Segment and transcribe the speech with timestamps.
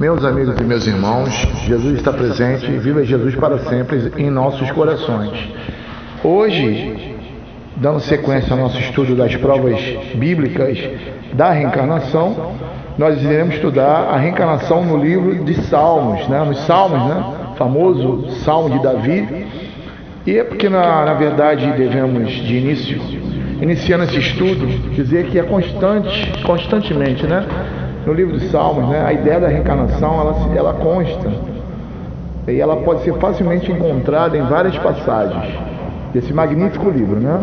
[0.00, 1.28] Meus amigos e meus irmãos,
[1.66, 5.30] Jesus está presente e viva Jesus para sempre em nossos corações.
[6.24, 7.18] Hoje,
[7.76, 9.78] dando sequência ao nosso estudo das provas
[10.14, 10.78] bíblicas
[11.34, 12.54] da reencarnação,
[12.96, 16.42] nós iremos estudar a reencarnação no livro de Salmos, né?
[16.44, 17.54] nos Salmos, né?
[17.58, 19.46] famoso Salmo de Davi.
[20.26, 22.98] E é porque, na, na verdade, devemos, de início,
[23.60, 27.44] iniciando esse estudo, dizer que é constante, constantemente, né?
[28.06, 31.30] No livro de Salmos, né, a ideia da reencarnação ela, ela consta
[32.48, 35.54] e ela pode ser facilmente encontrada em várias passagens
[36.12, 37.40] desse magnífico livro, né?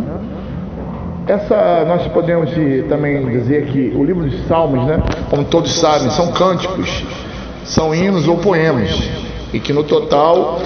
[1.28, 2.50] Essa nós podemos
[2.90, 7.06] também dizer que o livro de Salmos, né, como todos sabem, são cânticos,
[7.64, 9.10] são hinos ou poemas
[9.54, 10.60] e que no total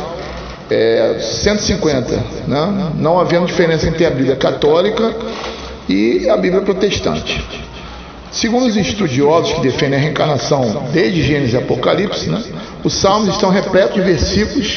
[0.70, 2.16] é 150,
[2.48, 2.92] né?
[2.96, 5.14] Não havendo diferença entre a Bíblia católica
[5.90, 7.44] e a Bíblia protestante.
[8.32, 12.42] Segundo os estudiosos que defendem a reencarnação desde Gênesis e Apocalipse, né,
[12.82, 14.68] os salmos estão repletos de versículos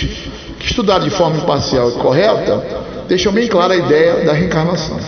[0.59, 2.65] que, estudados de forma imparcial e correta,
[3.07, 4.99] deixam bem clara a ideia da reencarnação.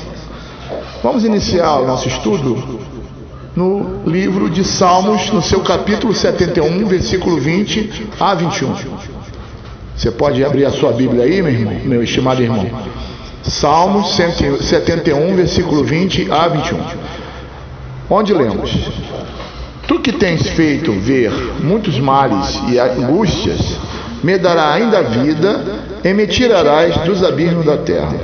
[1.02, 2.80] Vamos iniciar o nosso estudo
[3.56, 8.74] no livro de Salmos, no seu capítulo 71, versículo 20 a 21.
[9.96, 12.66] Você pode abrir a sua Bíblia aí, meu irmão, meu estimado irmão.
[13.42, 17.15] Salmos 71, versículo 20 a 21
[18.10, 18.72] onde lemos:
[19.86, 23.76] Tu que tens feito ver muitos males e angústias,
[24.22, 25.60] me dará ainda vida
[26.02, 28.14] e me tirarás dos abismos da terra.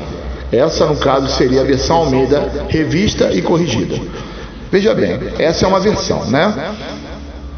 [0.50, 3.96] Essa, no caso, seria a versão Almeida, revista e corrigida.
[4.70, 6.74] Veja bem, essa é uma versão, né?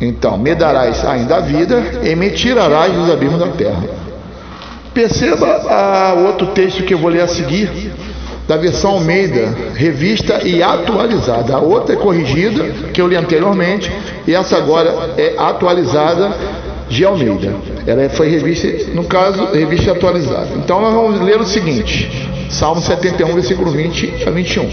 [0.00, 3.84] Então, me darás ainda vida e me tirarás dos abismos da terra.
[4.92, 7.92] Perceba o outro texto que eu vou ler a seguir,
[8.46, 11.56] da versão Almeida, revista e atualizada.
[11.56, 13.90] A outra é corrigida, que eu li anteriormente,
[14.26, 16.36] e essa agora é atualizada
[16.88, 17.54] de Almeida.
[17.86, 20.50] Ela foi revista, no caso, revista atualizada.
[20.56, 24.68] Então nós vamos ler o seguinte: Salmo 71, versículo 20 a 21.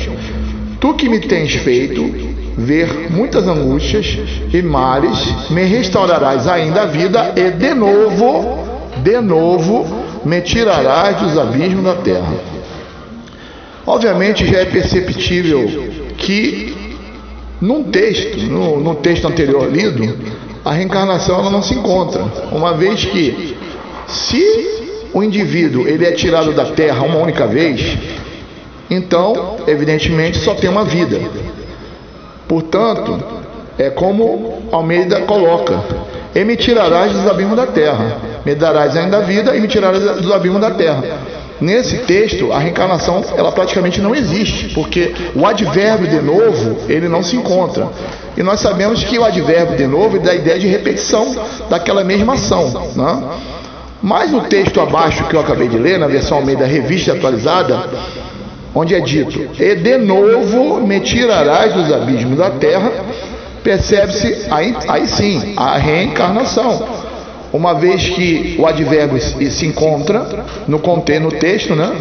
[0.80, 4.18] Tu que me tens feito ver muitas angústias
[4.54, 8.68] e males, me restaurarás ainda a vida e de novo,
[8.98, 9.86] de novo,
[10.26, 12.34] me tirarás dos abismos da terra.
[13.92, 15.68] Obviamente já é perceptível
[16.18, 16.98] que
[17.60, 20.18] num texto, no, no texto anterior lido,
[20.64, 23.54] a reencarnação ela não se encontra, uma vez que
[24.08, 27.98] se o indivíduo ele é tirado da Terra uma única vez,
[28.90, 31.20] então evidentemente só tem uma vida.
[32.48, 33.22] Portanto,
[33.78, 35.84] é como Almeida coloca:
[36.34, 40.32] e me tirarás dos abismos da terra, me darás ainda vida e me tirarás dos
[40.32, 41.04] abismos da terra.
[41.62, 47.22] Nesse texto, a reencarnação ela praticamente não existe, porque o advérbio de novo ele não
[47.22, 47.88] se encontra.
[48.36, 51.36] E nós sabemos que o advérbio de novo dá a ideia de repetição
[51.70, 52.92] daquela mesma ação.
[52.96, 53.24] Né?
[54.02, 57.88] Mas no texto abaixo que eu acabei de ler, na versão Almeida Revista Atualizada,
[58.74, 62.92] onde é dito: E de novo me tirarás dos abismos da terra,
[63.64, 67.01] percebe-se aí, aí sim a reencarnação
[67.54, 71.92] uma vez que o advérbio se encontra no contexto, no texto, né?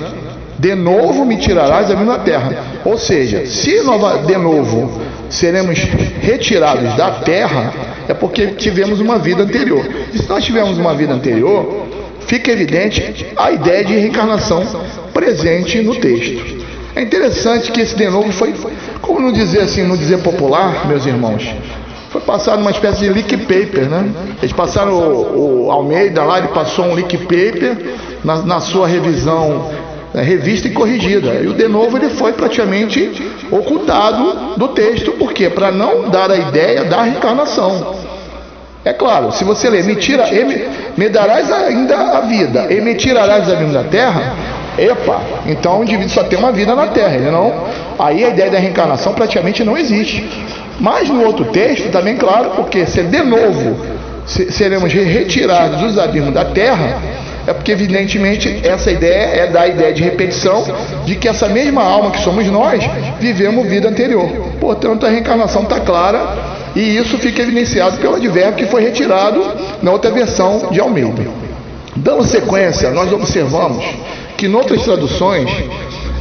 [0.58, 2.52] De novo me tirarás da minha terra.
[2.84, 5.00] Ou seja, se nova, de novo
[5.30, 5.78] seremos
[6.20, 7.72] retirados da terra,
[8.08, 9.88] é porque tivemos uma vida anterior.
[10.12, 11.86] E se nós tivermos uma vida anterior,
[12.26, 14.64] fica evidente a ideia de reencarnação
[15.12, 16.60] presente no texto.
[16.94, 18.52] É interessante que esse de novo foi,
[19.00, 21.48] como não dizer assim, não dizer popular, meus irmãos,
[22.10, 24.10] foi passado uma espécie de leak paper, né?
[24.42, 27.76] Eles passaram o, o Almeida lá, ele passou um leak paper
[28.24, 29.70] na, na sua revisão
[30.12, 31.34] né, revista e corrigida.
[31.34, 35.48] E o de novo ele foi praticamente ocultado do texto, por quê?
[35.48, 37.94] Para não dar a ideia da reencarnação.
[38.84, 40.64] É claro, se você ler, me, tira, me,
[40.96, 44.34] me darás ainda a vida, e me tirarás a vida da terra,
[44.78, 47.52] epa, então o indivíduo só tem uma vida na terra, ele não,
[47.98, 50.26] aí a ideia da reencarnação praticamente não existe.
[50.80, 53.76] Mas no outro texto, também claro, porque se de novo
[54.26, 57.02] seremos retirados dos abismos da terra,
[57.46, 60.64] é porque evidentemente essa ideia é da ideia de repetição
[61.04, 62.82] de que essa mesma alma que somos nós
[63.18, 64.28] vivemos vida anterior.
[64.60, 66.38] Portanto, a reencarnação está clara
[66.76, 69.44] e isso fica evidenciado pelo advérbio que foi retirado
[69.82, 71.24] na outra versão de Almeida.
[71.96, 73.84] Dando sequência, nós observamos
[74.36, 75.50] que em outras traduções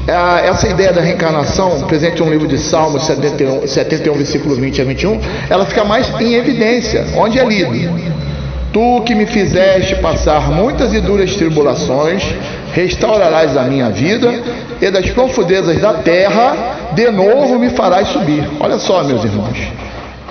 [0.09, 5.19] essa ideia da reencarnação, presente no livro de Salmos 71, 71, versículo 20 a 21,
[5.49, 8.19] ela fica mais em evidência, onde é lido.
[8.71, 12.23] Tu que me fizeste passar muitas e duras tribulações,
[12.73, 14.31] restaurarás a minha vida,
[14.81, 16.55] e das profundezas da terra,
[16.93, 18.47] de novo me farás subir.
[18.59, 19.88] Olha só, meus irmãos.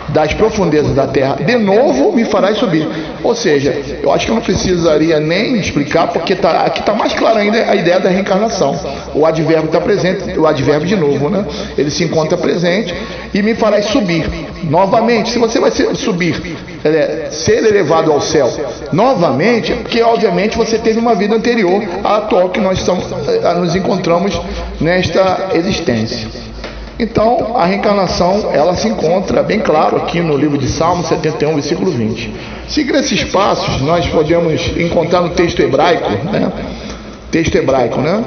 [0.09, 2.89] Das profundezas da terra, de novo me farás subir.
[3.23, 7.13] Ou seja, eu acho que eu não precisaria nem explicar, porque tá, aqui está mais
[7.13, 8.79] clara ainda a ideia da reencarnação.
[9.15, 11.45] O advérbio está presente, o advérbio de novo, né?
[11.77, 12.95] Ele se encontra presente
[13.35, 14.25] e me farás subir.
[14.65, 18.51] Novamente, se você vai subir, é, ser elevado ao céu
[18.93, 23.75] novamente, porque obviamente você teve uma vida anterior à atual que nós estamos, eh, nos
[23.75, 24.41] encontramos
[24.81, 26.48] nesta existência.
[26.99, 31.93] Então, a reencarnação, ela se encontra bem claro aqui no livro de Salmo 71, versículo
[31.93, 32.35] 20.
[32.67, 36.51] Seguindo esses passos, nós podemos encontrar no texto hebraico, né?
[37.31, 38.25] Texto hebraico, né?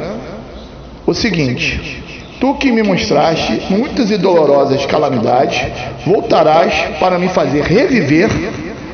[1.05, 2.01] O seguinte:
[2.39, 5.61] Tu que me mostraste muitas e dolorosas calamidades,
[6.05, 8.29] voltarás para me fazer reviver,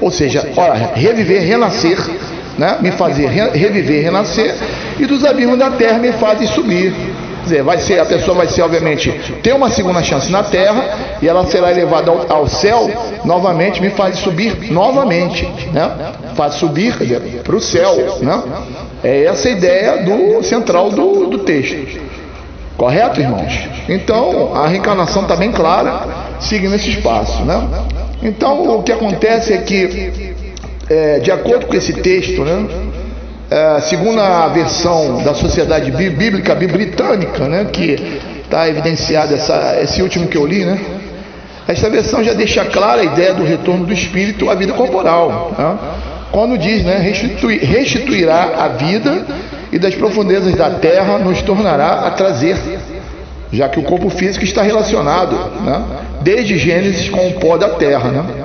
[0.02, 2.00] ou seja, olha, reviver, renascer,
[2.58, 2.78] né?
[2.82, 4.56] Me fazer re reviver, renascer,
[4.98, 6.96] e dos abismos da terra me fazes subir
[7.48, 9.12] dizer, vai ser, a pessoa vai ser, obviamente,
[9.42, 12.90] ter uma segunda chance na terra e ela será elevada ao, ao céu
[13.24, 15.92] novamente, me faz subir novamente, né?
[16.36, 16.96] Faz subir
[17.44, 18.44] para o céu, né?
[19.04, 22.00] É essa a ideia do central do, do texto.
[22.78, 23.68] Correto, irmãos?
[23.90, 27.68] Então, a reencarnação está bem clara, seguindo esse espaço, né?
[28.22, 30.36] Então, o que acontece é que,
[30.90, 32.68] é, de acordo com esse texto, né?
[33.50, 40.28] É, segundo a versão da Sociedade Bíblica Britânica, né, que está evidenciado essa, esse último
[40.28, 40.80] que eu li, né?
[41.68, 45.52] Esta versão já deixa clara a ideia do retorno do espírito à vida corporal.
[45.58, 45.78] Né?
[46.32, 49.26] Quando diz, né, restituir, restituirá a vida
[49.72, 52.58] e das profundezas da terra nos tornará a trazer,
[53.52, 55.84] já que o corpo físico está relacionado, né,
[56.22, 58.12] desde Gênesis com o pó da terra.
[58.12, 58.37] Né?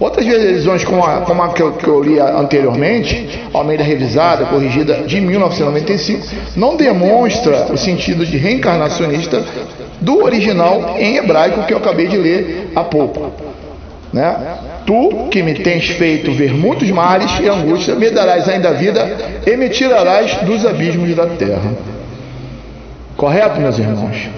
[0.00, 5.02] Outras visões, como a, como a que, eu, que eu li anteriormente, Almeida Revisada, corrigida
[5.02, 6.26] de 1995,
[6.56, 9.44] não demonstra o sentido de reencarnacionista
[10.00, 13.30] do original em hebraico que eu acabei de ler há pouco.
[14.10, 14.34] Né?
[14.86, 19.06] Tu que me tens feito ver muitos mares e angústia, me darás ainda vida
[19.46, 21.74] e me tirarás dos abismos da terra.
[23.18, 24.30] Correto, meus irmãos?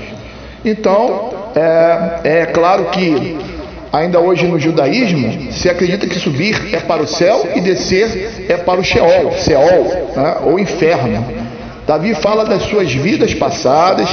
[0.65, 3.52] Então, é, é claro que
[3.93, 8.57] Ainda hoje no judaísmo, se acredita que subir é para o céu e descer é
[8.57, 11.23] para o Sheol, Seol, né, ou inferno.
[11.87, 14.09] Davi fala das suas vidas passadas,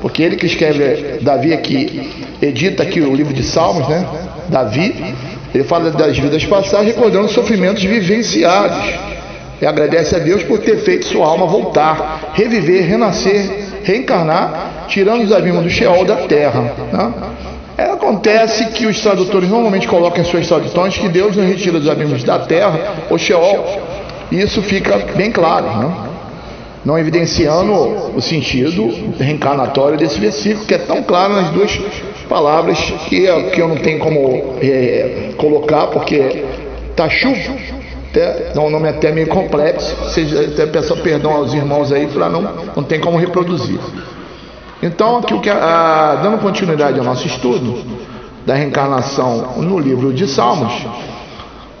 [0.00, 2.10] porque ele que escreve, Davi aqui,
[2.42, 4.04] edita aqui o livro de Salmos, né?
[4.48, 5.14] Davi,
[5.54, 8.92] ele fala das vidas passadas, recordando os sofrimentos vivenciados.
[9.60, 15.30] E agradece a Deus por ter feito sua alma voltar, reviver, renascer, reencarnar, tirando os
[15.30, 16.74] abismos do Sheol da terra.
[16.92, 17.12] Né?
[18.12, 21.88] É, acontece que os tradutores normalmente colocam em suas traduções que Deus nos retira dos
[21.88, 23.64] abismos da terra, o Sheol.
[24.30, 26.08] Isso fica bem claro, né?
[26.84, 27.72] não evidenciando
[28.16, 31.80] o sentido reencarnatório desse versículo, que é tão claro nas duas
[32.28, 32.78] palavras
[33.08, 36.44] que, que eu não tenho como é, colocar, porque
[36.96, 37.32] Tachu
[38.10, 42.28] até, é um nome até meio complexo, seja, até peço perdão aos irmãos aí, para
[42.28, 42.42] não,
[42.76, 43.78] não tem como reproduzir.
[44.82, 47.84] Então, aqui, que, dando continuidade ao nosso estudo
[48.44, 50.72] da reencarnação no livro de Salmos,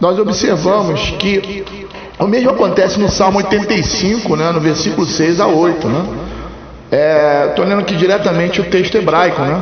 [0.00, 1.64] nós observamos que
[2.18, 5.88] o mesmo acontece no Salmo 85, né, no versículo 6 a 8.
[5.88, 6.04] Né?
[7.48, 9.60] Estou é, lendo aqui diretamente o texto hebraico, né?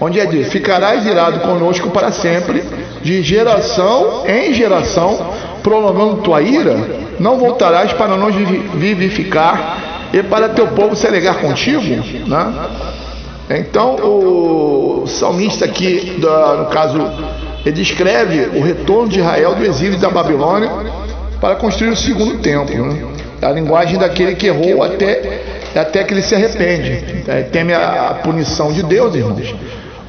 [0.00, 2.62] onde é dito: Ficarás irado conosco para sempre,
[3.02, 6.76] de geração em geração, prolongando tua ira,
[7.18, 8.34] não voltarás para nos
[8.74, 11.82] vivificar e para teu povo se alegar contigo,
[12.26, 12.68] né?
[13.48, 16.98] Então o salmista aqui, no caso,
[17.64, 20.70] ele descreve o retorno de Israel do exílio da Babilônia
[21.40, 22.74] para construir o segundo templo.
[22.86, 23.06] Né?
[23.42, 25.42] A linguagem daquele que errou até,
[25.74, 27.24] até que ele se arrepende.
[27.28, 29.54] É, teme a, punição de Deus, irmãos.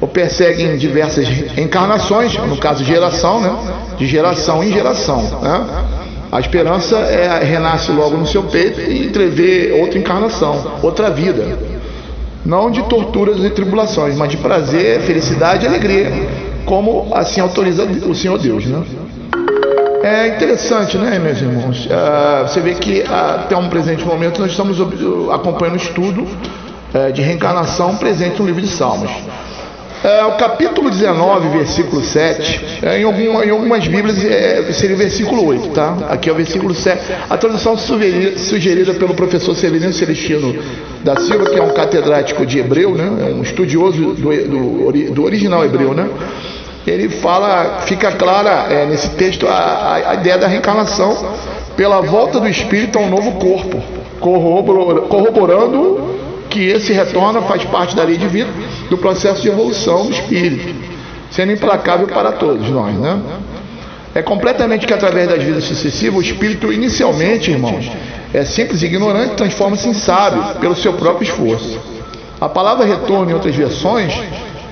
[0.00, 3.52] Ou persegue em diversas encarnações, no caso geração, né?
[3.98, 5.20] De geração em geração.
[5.40, 5.66] Né?
[6.30, 11.58] A esperança é renasce logo no seu peito e entrever outra encarnação, outra vida.
[12.44, 16.12] Não de torturas e tribulações, mas de prazer, felicidade e alegria,
[16.66, 18.66] como assim autoriza o Senhor Deus.
[18.66, 18.82] Né?
[20.02, 21.86] É interessante, né, meus irmãos?
[21.86, 24.78] Uh, você vê que até um presente momento nós estamos
[25.32, 29.10] acompanhando o estudo uh, de reencarnação presente no livro de Salmos.
[30.04, 34.98] É, o capítulo 19, versículo 7, é, em, alguma, em algumas Bíblias é, seria o
[34.98, 35.96] versículo 8, tá?
[36.08, 37.02] Aqui é o versículo 7.
[37.28, 40.54] A tradução sugerida, sugerida pelo professor Severino Celestino
[41.02, 43.30] da Silva, que é um catedrático de hebreu, né?
[43.30, 46.08] É um estudioso do, do, do original hebreu, né?
[46.86, 51.34] Ele fala, fica clara é, nesse texto a, a ideia da reencarnação
[51.76, 53.82] pela volta do espírito a um novo corpo,
[54.20, 56.17] corroborando
[56.48, 58.50] que esse retorno faz parte da lei de vida
[58.88, 60.74] do processo de evolução do espírito.
[61.30, 63.20] sendo implacável para todos nós, né?
[64.14, 67.90] É completamente que através das vidas sucessivas, o espírito inicialmente, irmãos,
[68.32, 71.78] é simples e ignorante, transforma-se em sábio pelo seu próprio esforço.
[72.40, 74.12] A palavra retorno em outras versões,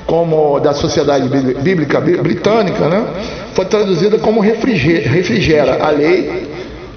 [0.06, 1.28] como da Sociedade
[1.60, 3.04] Bíblica Britânica, né,
[3.54, 6.48] foi traduzida como refrigera a lei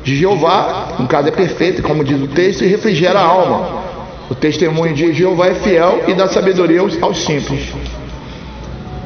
[0.04, 3.89] de Jeová, no caso é perfeita, como diz o texto, e refrigera a alma.
[4.30, 7.74] O testemunho de Jeová é fiel e dá sabedoria aos, simples.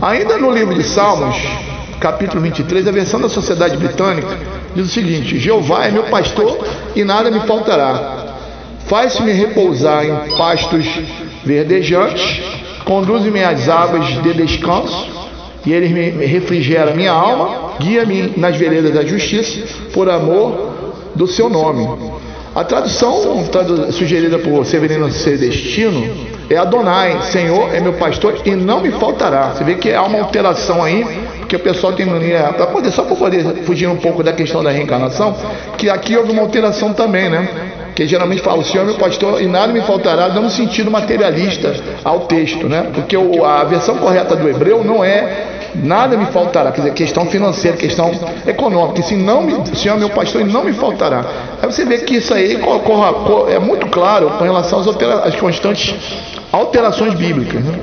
[0.01, 1.37] Ainda no livro de Salmos,
[1.99, 4.37] capítulo 23, a versão da Sociedade Britânica
[4.75, 8.35] diz o seguinte: Jeová é meu pastor e nada me faltará.
[8.85, 10.85] Faz-me repousar em pastos
[11.45, 12.41] verdejantes,
[12.83, 15.07] conduz-me às águas de descanso,
[15.65, 20.73] e ele me refrigera minha alma, guia-me nas veredas da justiça, por amor
[21.15, 21.87] do seu nome.
[22.55, 26.07] A tradução tradu sugerida por Severino Celestino
[26.47, 29.53] é Adonai, Senhor é meu pastor e não me faltará.
[29.55, 31.03] Você vê que há uma alteração aí,
[31.39, 34.69] porque o pessoal tem para poder, só para poder fugir um pouco da questão da
[34.69, 35.35] reencarnação,
[35.79, 37.49] que aqui houve uma alteração também, né?
[37.95, 41.73] Que geralmente fala, o Senhor é meu pastor e nada me faltará, dando sentido materialista
[42.03, 42.87] ao texto, né?
[42.93, 46.71] Porque a versão correta do hebreu não é nada me faltará.
[46.71, 48.11] Quer dizer, questão financeira, questão
[48.45, 49.01] econômica.
[49.01, 51.25] Se não me, Senhor é meu pastor e não me faltará.
[51.61, 52.59] Aí você vê que isso aí
[53.49, 55.95] é muito claro com relação às, altera, às constantes
[56.51, 57.63] alterações bíblicas.
[57.63, 57.79] Né?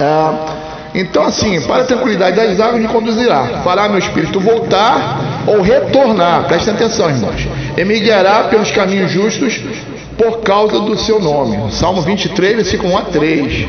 [0.00, 5.60] É, então, assim, para a tranquilidade das águas me conduzirá, fará meu espírito voltar ou
[5.60, 6.46] retornar.
[6.46, 7.46] Prestem atenção, irmãos.
[7.76, 9.60] E me guiará pelos caminhos justos
[10.16, 11.70] por causa do seu nome.
[11.72, 13.68] Salmo 23, versículo 1 a 3.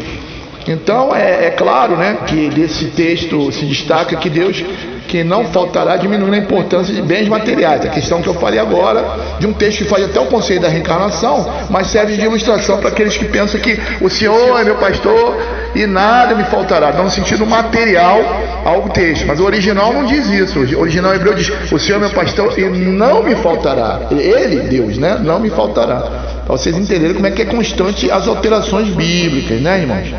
[0.70, 4.64] Então é, é, claro né, que desse texto se destaca que Deus
[5.08, 7.84] que não faltará diminuindo a importância de bens materiais.
[7.84, 9.04] A questão que eu falei agora,
[9.40, 12.90] de um texto que faz até o conceito da reencarnação, mas serve de ilustração para
[12.90, 15.36] aqueles que pensam que o Senhor é meu pastor
[15.74, 18.20] e nada me faltará, dá um sentido material
[18.64, 19.26] ao texto.
[19.26, 20.60] Mas o original não diz isso.
[20.60, 24.02] O original hebreu diz: O Senhor é meu pastor e não me faltará.
[24.12, 25.20] Ele, Deus, né?
[25.20, 26.02] Não me faltará.
[26.46, 30.14] Para vocês entenderem como é que é constante as alterações bíblicas, né, irmãos?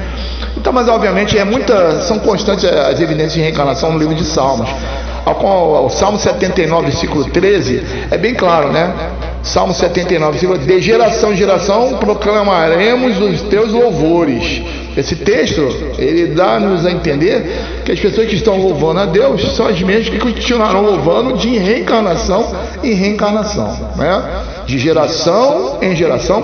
[0.61, 4.69] Então, mas obviamente é muita, são constantes as evidências de reencarnação no livro de Salmos.
[5.25, 8.93] O Salmo 79, versículo 13, é bem claro, né?
[9.43, 14.62] Salmo 79, versículo de geração em geração proclamaremos os teus louvores.
[14.95, 19.67] Esse texto, ele dá-nos a entender que as pessoas que estão louvando a Deus são
[19.67, 24.23] as mesmas que continuarão louvando de reencarnação em reencarnação, né?
[24.71, 26.43] De geração em geração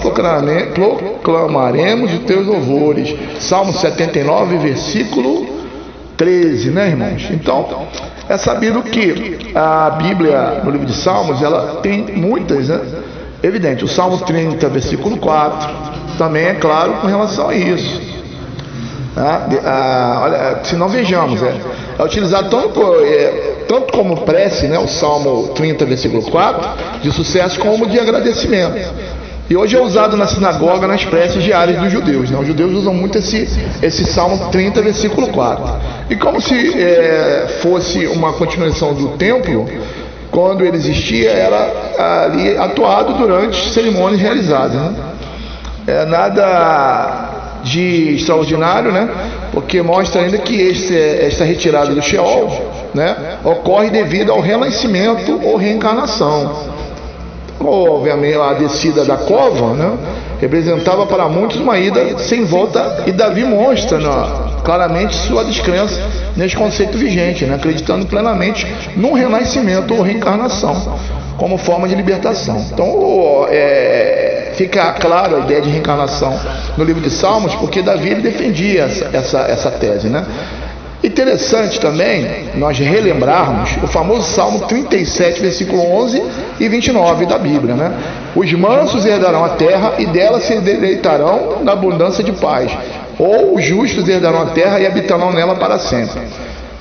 [0.75, 3.15] proclamaremos os teus louvores.
[3.39, 5.47] Salmo 79, versículo
[6.17, 7.29] 13, né, irmãos?
[7.31, 7.87] Então,
[8.29, 12.81] é sabido que a Bíblia, no livro de Salmos, ela tem muitas, né?
[13.45, 15.69] Evidente, o Salmo 30, versículo 4,
[16.19, 18.16] também é claro com relação a isso.
[19.17, 21.55] Ah, ah, olha, se não vejamos, é,
[21.99, 26.69] é utilizado tanto, é, tanto como prece, né, o Salmo 30, versículo 4,
[27.03, 28.79] de sucesso, como de agradecimento.
[29.49, 32.31] E hoje é usado na sinagoga, nas preces diárias dos judeus.
[32.31, 32.39] Né?
[32.39, 33.49] Os judeus usam muito esse,
[33.81, 35.65] esse Salmo 30, versículo 4.
[36.11, 39.67] E como se é, fosse uma continuação do templo,
[40.31, 44.75] quando ele existia, era ali atuado durante cerimônias realizadas.
[44.75, 44.95] Né?
[45.87, 47.36] É nada
[47.67, 49.09] de extraordinário, né?
[49.53, 52.49] Porque mostra ainda que esse, essa retirada do Sheol
[52.95, 56.77] né, ocorre devido ao renascimento ou reencarnação
[57.59, 59.97] obviamente a descida da cova, né,
[60.41, 64.11] representava para muitos uma ida sem volta e Davi mostra né,
[64.63, 66.01] claramente sua descrença
[66.37, 70.99] nesse conceito vigente, né, acreditando plenamente num renascimento ou reencarnação
[71.39, 72.65] como forma de libertação.
[72.73, 76.39] Então é, fica claro a ideia de reencarnação
[76.77, 80.25] no livro de Salmos, porque Davi defendia essa, essa, essa tese, né?
[81.05, 86.23] Interessante também nós relembrarmos o famoso Salmo 37, versículo 11
[86.59, 87.93] e 29 da Bíblia, né?
[88.35, 92.73] Os mansos herdarão a terra e dela se deleitarão na abundância de paz.
[93.19, 96.23] Ou os justos herdarão a terra e habitarão nela para sempre.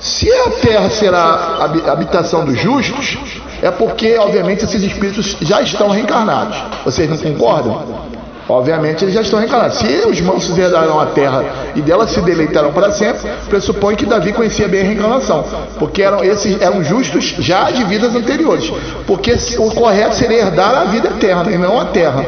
[0.00, 3.18] Se a terra será a habitação dos justos,
[3.62, 6.56] é porque, obviamente, esses espíritos já estão reencarnados.
[6.84, 8.06] Vocês não concordam?
[8.48, 9.78] Obviamente eles já estão reencarnados.
[9.78, 11.44] Se os mansos herdarão a terra
[11.74, 15.44] e dela se deleitarão para sempre, pressupõe que Davi conhecia bem a reencarnação,
[15.78, 18.72] porque eram esses eram justos já de vidas anteriores.
[19.04, 22.24] Porque o correto seria herdar a vida eterna e não a terra.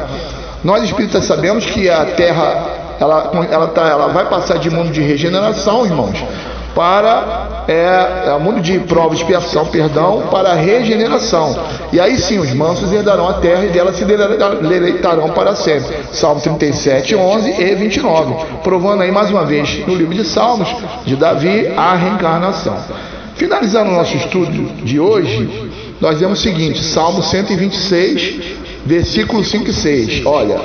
[0.64, 2.66] Nós espíritas sabemos que a terra
[2.98, 6.18] ela, ela, tá, ela vai passar de mundo de regeneração, irmãos,
[6.74, 11.58] para é, é, mundo de prova, expiação, perdão, para regeneração.
[11.92, 15.96] E aí sim os mansos herdarão a terra e dela se deleitarão para sempre.
[16.12, 18.34] Salmo 37, 11 e 29.
[18.62, 20.68] Provando aí mais uma vez no livro de Salmos
[21.04, 22.76] de Davi a reencarnação.
[23.36, 25.70] Finalizando o nosso estudo de hoje,
[26.00, 30.26] nós vemos o seguinte: Salmo 126, versículo 5 e 6.
[30.26, 30.60] Olha,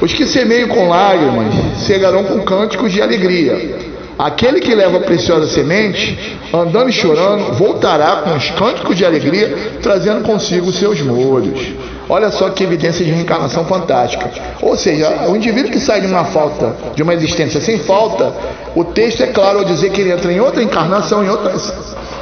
[0.00, 3.87] os que semeiam com lágrimas cegarão com cânticos de alegria.
[4.18, 9.78] Aquele que leva a preciosa semente, andando e chorando, voltará com os cânticos de alegria,
[9.80, 11.72] trazendo consigo seus molhos.
[12.08, 14.28] Olha só que evidência de reencarnação fantástica.
[14.60, 18.32] Ou seja, o indivíduo que sai de uma falta, de uma existência sem falta,
[18.74, 21.72] o texto é claro ao dizer que ele entra em outra encarnação, em outras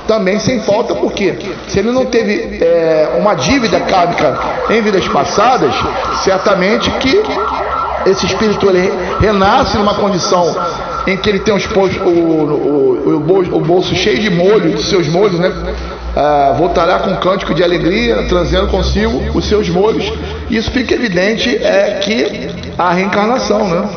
[0.06, 1.34] também sem falta, porque
[1.66, 4.38] se ele não teve é, uma dívida kármica
[4.70, 5.74] em vidas passadas,
[6.22, 7.22] certamente que
[8.06, 10.54] esse espírito ele renasce numa condição
[11.06, 15.08] em que ele tem os, o, o, o, o bolso cheio de molho, de seus
[15.08, 15.52] molhos, né?
[16.16, 20.10] Ah, voltará com um cântico de alegria, trazendo consigo os seus molhos.
[20.50, 22.48] Isso fica evidente é que
[22.78, 23.88] a reencarnação, né?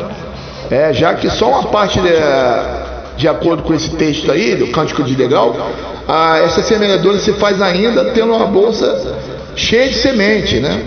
[0.70, 2.10] É, já que só uma parte de,
[3.18, 5.56] de acordo com esse texto aí, do cântico de legal,
[6.08, 9.16] ah, essa semeadura se faz ainda tendo uma bolsa
[9.56, 10.82] cheia de semente, né?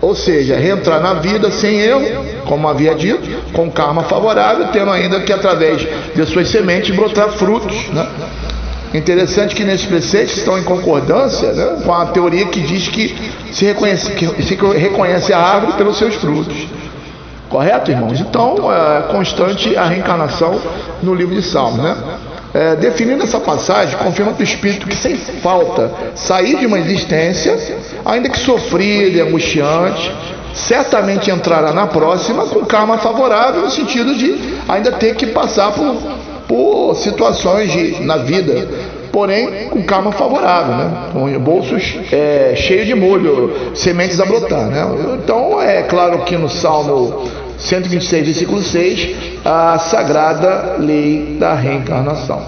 [0.00, 5.20] Ou seja, reentrar na vida sem erro, como havia dito, com karma favorável, tendo ainda
[5.20, 7.88] que através de suas sementes brotar frutos.
[7.88, 8.06] Né?
[8.94, 13.16] Interessante que nesses preceitos estão em concordância né, com a teoria que diz que
[13.52, 16.66] se, reconhece, que se reconhece a árvore pelos seus frutos.
[17.48, 18.20] Correto, irmãos?
[18.20, 20.60] Então, é constante a reencarnação
[21.02, 21.96] no livro de Salmos, né?
[22.56, 27.54] É, definindo essa passagem, confirma que o espírito que sem falta sair de uma existência,
[28.02, 30.10] ainda que sofrida e angustiante,
[30.54, 35.96] certamente entrará na próxima com karma favorável, no sentido de ainda ter que passar por,
[36.48, 38.66] por situações de, na vida,
[39.12, 40.90] porém com karma favorável, né?
[41.12, 44.64] com bolsos é, cheios de molho, sementes a brotar.
[44.68, 44.82] Né?
[45.22, 52.44] Então, é claro que no Salmo 126, versículo 6, a sagrada lei da reencarnação.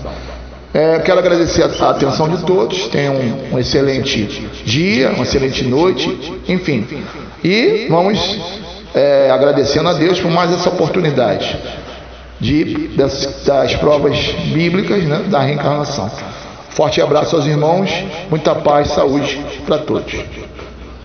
[0.73, 2.89] É, quero agradecer a, atenção de todos.
[2.89, 4.25] Tenham um, um, excelente
[4.65, 6.87] dia, uma excelente noite, enfim.
[7.43, 8.39] E vamos
[8.95, 11.59] é, agradecendo a Deus por mais essa oportunidade
[12.39, 14.17] de, das, das provas
[14.53, 16.11] bíblicas né, da reencarnação.
[16.71, 17.91] Forte abraço aos irmãos,
[18.31, 20.13] muita paz, saúde para todos.